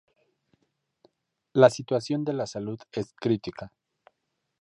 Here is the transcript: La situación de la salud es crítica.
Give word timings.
La 1.53 1.69
situación 1.69 2.25
de 2.25 2.33
la 2.33 2.47
salud 2.47 2.79
es 2.91 3.13
crítica. 3.13 3.71